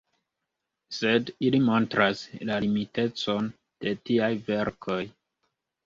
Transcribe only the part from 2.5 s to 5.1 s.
la limitecon de tiaj verkoj.